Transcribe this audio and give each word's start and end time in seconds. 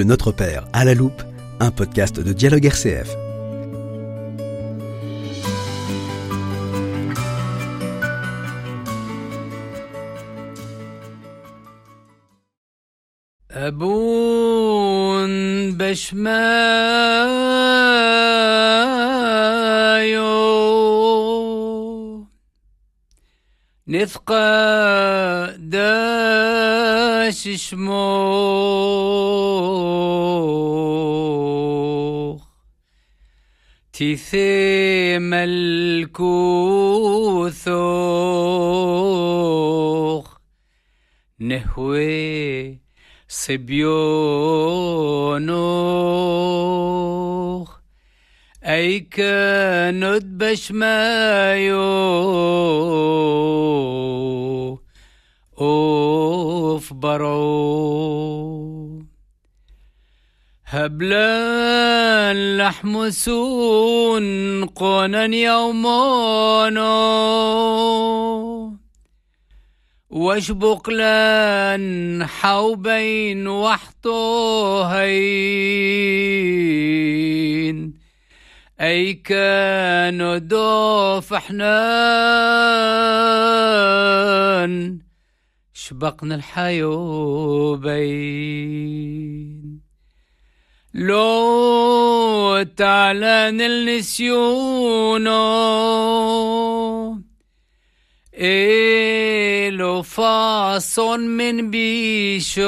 le 0.00 0.04
Notre 0.04 0.32
Père 0.32 0.66
à 0.72 0.84
la 0.84 0.94
loupe, 0.94 1.22
un 1.60 1.70
podcast 1.70 2.20
de 2.20 2.32
Dialogue 2.32 2.66
RCF. 2.66 3.16
أبون 13.50 15.32
بشمايو 15.76 17.06
نثقى 23.88 25.56
داش 25.58 26.49
ششموخ 27.41 28.01
تيثيم 33.93 35.33
الكوثوخ. 35.33 36.21
نهوي 41.39 42.79
صبيونوخ. 43.27 43.81
أي 48.63 48.99
كانت 48.99 50.23
بشمايوخ. 50.23 50.81
أوف 55.61 56.93
برو 56.93 58.41
هبلان 60.65 62.57
لحمسون 62.57 64.25
قونا 64.65 65.25
يومونو 65.25 66.81
واشبق 70.09 70.89
لن 70.89 72.25
حوبين 72.25 73.47
وحطوهين. 73.47 74.71
أي 78.81 79.13
كانوا 79.13 80.37
دوف 80.37 81.33
حنان 81.33 82.31
شبقنا 85.73 86.35
الحيوبين. 86.35 87.91
لو 90.93 92.65
تعلن 92.77 93.61
النسيون 93.61 95.27
إلو 98.35 100.01
فاص 100.01 100.99
من 100.99 101.71
بيشو. 101.71 102.61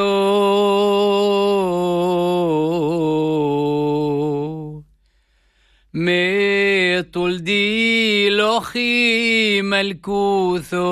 مي 5.94 7.02
طول 7.04 7.44
دي 7.44 8.30
لوخي 8.30 9.62
ملكوثو 9.62 10.84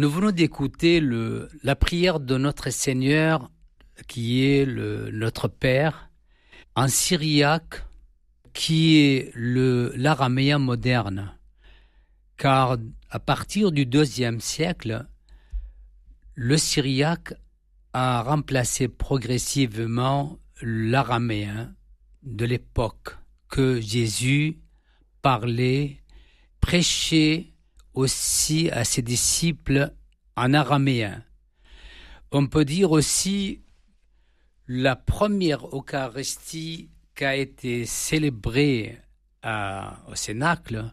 Nous 0.00 0.10
venons 0.10 0.30
d'écouter 0.30 1.00
le, 1.00 1.48
la 1.64 1.74
prière 1.74 2.20
de 2.20 2.36
notre 2.36 2.70
Seigneur, 2.70 3.50
qui 4.06 4.44
est 4.44 4.64
le, 4.64 5.10
notre 5.10 5.48
Père, 5.48 6.10
en 6.75 6.87
syriaque, 6.87 7.83
qui 8.53 8.97
est 8.97 9.31
l'araméen 9.35 10.59
moderne. 10.59 11.37
Car 12.37 12.77
à 13.09 13.19
partir 13.19 13.71
du 13.71 13.85
deuxième 13.85 14.39
siècle, 14.39 15.05
le 16.35 16.57
syriaque 16.57 17.33
a 17.93 18.21
remplacé 18.23 18.87
progressivement 18.87 20.39
l'araméen 20.61 21.73
de 22.23 22.45
l'époque 22.45 23.17
que 23.49 23.79
Jésus 23.79 24.59
parlait, 25.21 26.01
prêchait 26.59 27.53
aussi 27.93 28.69
à 28.71 28.83
ses 28.83 29.01
disciples 29.01 29.93
en 30.35 30.53
araméen. 30.53 31.23
On 32.31 32.47
peut 32.47 32.65
dire 32.65 32.91
aussi 32.91 33.62
la 34.67 34.95
première 34.95 35.67
Eucharistie 35.75 36.89
qui 37.15 37.25
a 37.25 37.35
été 37.35 37.85
célébrée 37.85 38.97
au 39.43 40.15
Cénacle, 40.15 40.91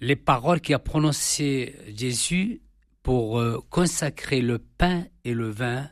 les 0.00 0.16
paroles 0.16 0.60
qu'a 0.60 0.78
prononcées 0.78 1.76
Jésus 1.96 2.62
pour 3.02 3.38
euh, 3.38 3.60
consacrer 3.70 4.40
le 4.40 4.58
pain 4.58 5.04
et 5.24 5.34
le 5.34 5.50
vin, 5.50 5.88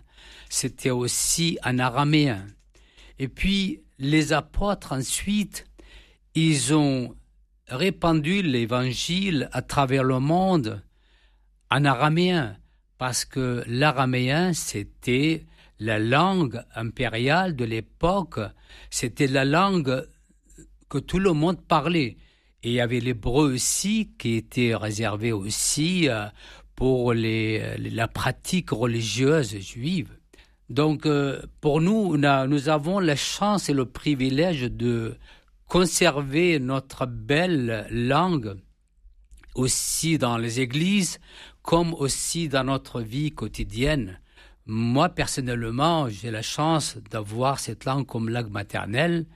c'était 0.48 0.90
aussi 0.90 1.58
en 1.64 1.78
araméen. 1.78 2.46
Et 3.18 3.28
puis 3.28 3.82
les 3.98 4.32
apôtres 4.32 4.92
ensuite, 4.92 5.66
ils 6.34 6.74
ont 6.74 7.14
répandu 7.68 8.42
l'évangile 8.42 9.48
à 9.52 9.62
travers 9.62 10.04
le 10.04 10.20
monde 10.20 10.82
en 11.70 11.84
araméen, 11.84 12.56
parce 12.98 13.24
que 13.24 13.64
l'araméen, 13.66 14.52
c'était 14.52 15.44
la 15.82 15.98
langue 15.98 16.62
impériale 16.75 17.56
de 17.56 17.65
l'époque, 17.65 18.41
c'était 18.91 19.26
la 19.26 19.44
langue 19.44 20.06
que 20.88 20.98
tout 20.98 21.19
le 21.19 21.32
monde 21.32 21.60
parlait. 21.60 22.16
Et 22.62 22.70
il 22.70 22.72
y 22.75 22.81
avait 22.81 23.00
l'hébreu 23.00 23.53
aussi, 23.53 24.12
qui 24.19 24.34
était 24.34 24.75
réservé 24.75 25.32
aussi 25.32 26.09
euh, 26.09 26.26
pour 26.76 27.12
la 27.15 28.09
pratique 28.09 28.70
religieuse 28.70 29.59
juive. 29.59 30.10
Donc, 30.70 31.06
euh, 31.06 31.43
pour 31.60 31.81
nous, 31.81 32.16
nous 32.16 32.69
avons 32.69 33.00
la 33.00 33.16
chance 33.16 33.69
et 33.69 33.75
le 33.75 33.87
privilège 33.87 34.62
de 34.62 35.16
conserver 35.66 36.60
notre 36.60 37.06
belle 37.06 37.87
langue 37.91 38.56
aussi 39.54 40.19
dans 40.19 40.38
les 40.38 40.60
églises 40.60 41.19
comme 41.62 41.94
aussi 41.94 42.49
dans 42.49 42.64
notre 42.64 43.00
vie 43.00 43.32
quotidienne. 43.32 44.20
Moi, 44.66 45.08
personnellement, 45.08 46.08
j'ai 46.08 46.30
la 46.30 46.42
chance 46.42 46.96
d'avoir 47.10 47.58
cette 47.58 47.84
langue 47.84 48.06
comme 48.06 48.28
langue 48.28 48.50
maternelle. 48.50 49.26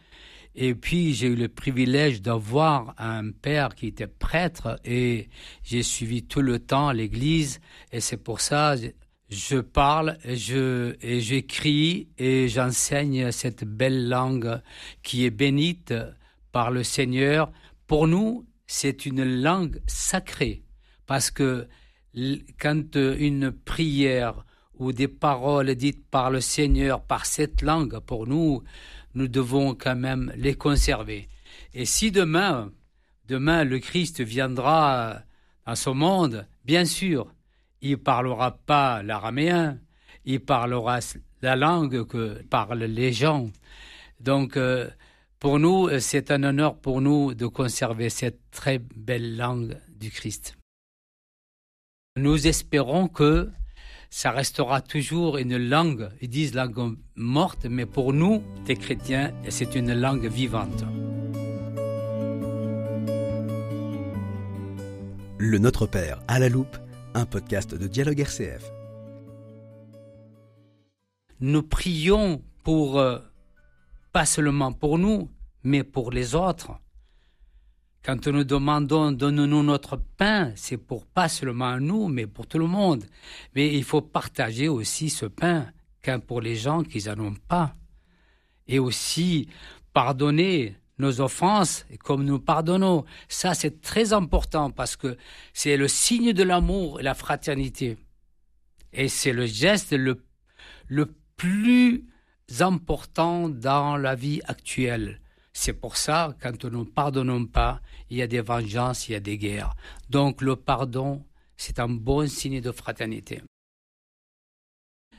Et 0.54 0.74
puis, 0.74 1.14
j'ai 1.14 1.26
eu 1.26 1.36
le 1.36 1.48
privilège 1.48 2.22
d'avoir 2.22 2.94
un 2.96 3.30
père 3.30 3.74
qui 3.74 3.88
était 3.88 4.06
prêtre 4.06 4.80
et 4.84 5.28
j'ai 5.64 5.82
suivi 5.82 6.22
tout 6.22 6.40
le 6.40 6.58
temps 6.58 6.92
l'église. 6.92 7.60
Et 7.92 8.00
c'est 8.00 8.16
pour 8.16 8.40
ça, 8.40 8.76
je 9.28 9.58
parle, 9.58 10.16
et 10.24 10.36
je, 10.36 10.94
et 11.00 11.20
j'écris 11.20 12.08
et 12.16 12.48
j'enseigne 12.48 13.32
cette 13.32 13.64
belle 13.64 14.08
langue 14.08 14.60
qui 15.02 15.24
est 15.24 15.30
bénite 15.30 15.92
par 16.52 16.70
le 16.70 16.84
Seigneur. 16.84 17.50
Pour 17.86 18.06
nous, 18.06 18.46
c'est 18.66 19.06
une 19.06 19.24
langue 19.42 19.80
sacrée 19.86 20.62
parce 21.06 21.30
que 21.30 21.68
quand 22.58 22.96
une 22.96 23.50
prière 23.52 24.44
ou 24.78 24.92
des 24.92 25.08
paroles 25.08 25.74
dites 25.74 26.06
par 26.08 26.30
le 26.30 26.40
Seigneur 26.40 27.02
par 27.02 27.26
cette 27.26 27.62
langue, 27.62 27.98
pour 28.00 28.26
nous, 28.26 28.62
nous 29.14 29.28
devons 29.28 29.74
quand 29.74 29.96
même 29.96 30.32
les 30.36 30.54
conserver. 30.54 31.28
Et 31.74 31.84
si 31.84 32.10
demain, 32.10 32.70
demain 33.28 33.64
le 33.64 33.78
Christ 33.78 34.20
viendra 34.20 35.22
dans 35.66 35.74
ce 35.74 35.90
monde, 35.90 36.46
bien 36.64 36.84
sûr, 36.84 37.32
il 37.80 37.98
parlera 37.98 38.52
pas 38.52 39.02
l'araméen, 39.02 39.78
il 40.24 40.40
parlera 40.40 41.00
la 41.42 41.56
langue 41.56 42.06
que 42.06 42.42
parlent 42.44 42.84
les 42.84 43.12
gens. 43.12 43.50
Donc, 44.20 44.56
euh, 44.56 44.88
pour 45.38 45.58
nous, 45.58 45.88
c'est 46.00 46.30
un 46.30 46.42
honneur 46.42 46.78
pour 46.78 47.00
nous 47.00 47.34
de 47.34 47.46
conserver 47.46 48.08
cette 48.08 48.40
très 48.50 48.78
belle 48.78 49.36
langue 49.36 49.78
du 49.88 50.10
Christ. 50.10 50.56
Nous 52.16 52.46
espérons 52.46 53.08
que 53.08 53.50
ça 54.16 54.30
restera 54.30 54.80
toujours 54.80 55.36
une 55.36 55.58
langue, 55.58 56.08
ils 56.22 56.30
disent 56.30 56.54
langue 56.54 56.96
morte, 57.16 57.66
mais 57.66 57.84
pour 57.84 58.14
nous, 58.14 58.42
des 58.64 58.74
chrétiens, 58.74 59.30
c'est 59.50 59.74
une 59.74 59.92
langue 59.92 60.26
vivante. 60.26 60.84
Le 65.36 65.58
Notre 65.58 65.86
Père 65.86 66.22
à 66.28 66.38
la 66.38 66.48
loupe, 66.48 66.78
un 67.12 67.26
podcast 67.26 67.74
de 67.74 67.86
Dialogue 67.86 68.20
RCF. 68.20 68.72
Nous 71.40 71.62
prions 71.62 72.42
pour, 72.64 72.98
euh, 72.98 73.18
pas 74.14 74.24
seulement 74.24 74.72
pour 74.72 74.96
nous, 74.96 75.28
mais 75.62 75.84
pour 75.84 76.10
les 76.10 76.34
autres. 76.34 76.80
Quand 78.06 78.28
nous 78.28 78.44
demandons 78.44 79.10
donne-nous 79.10 79.64
notre 79.64 79.96
pain, 79.96 80.52
c'est 80.54 80.76
pour 80.76 81.06
pas 81.06 81.28
seulement 81.28 81.80
nous, 81.80 82.06
mais 82.06 82.28
pour 82.28 82.46
tout 82.46 82.60
le 82.60 82.68
monde. 82.68 83.04
Mais 83.56 83.74
il 83.74 83.82
faut 83.82 84.00
partager 84.00 84.68
aussi 84.68 85.10
ce 85.10 85.26
pain, 85.26 85.66
qu'un 86.02 86.20
pour 86.20 86.40
les 86.40 86.54
gens 86.54 86.84
qui 86.84 87.04
n'en 87.04 87.18
ont 87.18 87.34
pas. 87.48 87.74
Et 88.68 88.78
aussi 88.78 89.48
pardonner 89.92 90.76
nos 90.98 91.20
offenses 91.20 91.84
comme 91.98 92.22
nous 92.22 92.38
pardonnons. 92.38 93.04
Ça, 93.26 93.54
c'est 93.54 93.80
très 93.80 94.12
important 94.12 94.70
parce 94.70 94.94
que 94.94 95.16
c'est 95.52 95.76
le 95.76 95.88
signe 95.88 96.32
de 96.32 96.44
l'amour 96.44 97.00
et 97.00 97.02
la 97.02 97.14
fraternité. 97.14 97.96
Et 98.92 99.08
c'est 99.08 99.32
le 99.32 99.46
geste 99.46 99.92
le, 99.92 100.22
le 100.86 101.12
plus 101.36 102.04
important 102.60 103.48
dans 103.48 103.96
la 103.96 104.14
vie 104.14 104.42
actuelle. 104.44 105.20
C'est 105.58 105.72
pour 105.72 105.96
ça, 105.96 106.36
quand 106.42 106.66
nous 106.66 106.80
ne 106.80 106.84
pardonnons 106.84 107.46
pas, 107.46 107.80
il 108.10 108.18
y 108.18 108.22
a 108.22 108.26
des 108.26 108.42
vengeances, 108.42 109.08
il 109.08 109.12
y 109.12 109.14
a 109.14 109.20
des 109.20 109.38
guerres. 109.38 109.74
Donc 110.10 110.42
le 110.42 110.54
pardon, 110.54 111.24
c'est 111.56 111.78
un 111.78 111.88
bon 111.88 112.28
signe 112.28 112.60
de 112.60 112.70
fraternité. 112.70 113.40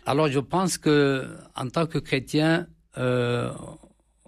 Alors 0.05 0.27
je 0.27 0.39
pense 0.39 0.77
que 0.77 1.27
en 1.55 1.67
tant 1.69 1.87
que 1.87 1.97
chrétien, 1.97 2.67
euh, 2.99 3.51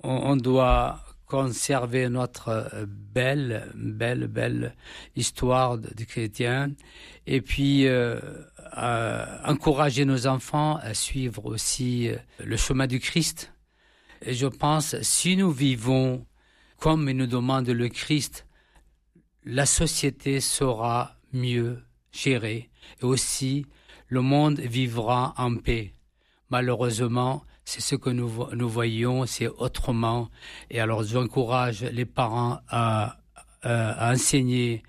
on, 0.02 0.36
doit 0.36 1.00
conserver 1.28 2.10
notre 2.10 2.50
euh, 2.50 2.86
belle, 2.88 3.72
belle, 3.76 4.26
belle 4.26 4.76
histoire 5.16 5.78
de, 5.78 6.04
chrétien 6.06 6.72
et 7.28 7.40
puis 7.40 7.88
euh, 7.88 8.20
encourager 9.46 10.06
nos 10.06 10.26
enfants 10.26 10.78
à 10.78 10.96
suivre 10.96 11.46
aussi 11.46 12.10
le 12.44 12.58
chemin 12.58 12.88
du 12.88 13.00
Christ. 13.00 13.52
Et 14.22 14.34
je 14.34 14.48
pense, 14.48 15.00
si 15.02 15.38
nous 15.38 15.52
vivons 15.52 16.26
comme 16.80 17.10
nous 17.12 17.28
demande 17.28 17.68
le 17.70 17.90
Christ, 17.90 18.46
la 19.44 19.66
société 19.66 20.40
sera 20.40 21.16
mieux 21.34 21.84
gérée 22.12 22.70
et 23.02 23.06
aussi 23.06 23.66
le 24.08 24.22
monde 24.22 24.60
vivra 24.60 25.34
en 25.38 25.56
paix. 25.56 25.94
Malheureusement, 26.50 27.44
c'est 27.64 27.82
ce 27.82 27.96
que 27.96 28.10
nous, 28.10 28.48
nous 28.54 28.70
voyons, 28.70 29.26
c'est 29.26 29.48
autrement. 29.48 30.30
Et 30.70 30.80
alors 30.80 31.04
j'encourage 31.04 31.84
les 31.84 32.06
parents 32.06 32.60
à, 32.68 33.18
enseigner 33.64 34.84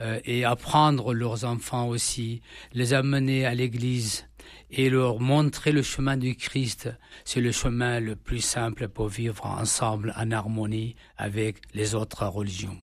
euh, 0.00 0.20
et 0.24 0.44
apprendre 0.44 1.14
leurs 1.14 1.44
enfants 1.44 1.86
aussi, 1.86 2.42
les 2.72 2.92
amener 2.92 3.46
à 3.46 3.54
l'église 3.54 4.27
et 4.70 4.90
leur 4.90 5.20
montrer 5.20 5.72
le 5.72 5.82
chemin 5.82 6.16
du 6.16 6.34
Christ. 6.36 6.90
C'est 7.24 7.40
le 7.40 7.52
chemin 7.52 8.00
le 8.00 8.16
plus 8.16 8.40
simple 8.40 8.88
pour 8.88 9.08
vivre 9.08 9.46
ensemble 9.46 10.14
en 10.16 10.30
harmonie 10.30 10.94
avec 11.16 11.62
les 11.74 11.94
autres 11.94 12.26
religions. 12.26 12.78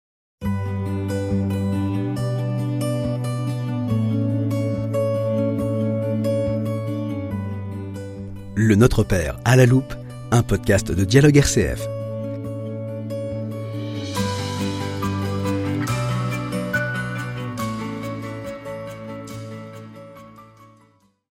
Le 8.58 8.76
Notre 8.76 9.04
Père 9.04 9.38
à 9.44 9.56
la 9.56 9.66
loupe, 9.66 9.94
un 10.32 10.42
podcast 10.42 10.92
de 10.92 11.04
Dialogue 11.04 11.38
RCF. 11.38 11.95